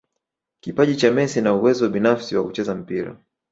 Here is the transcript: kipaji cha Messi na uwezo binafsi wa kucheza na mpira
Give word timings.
kipaji 0.59 0.95
cha 0.95 1.11
Messi 1.11 1.41
na 1.41 1.53
uwezo 1.53 1.89
binafsi 1.89 2.35
wa 2.35 2.43
kucheza 2.43 2.73
na 2.73 2.81
mpira 2.81 3.17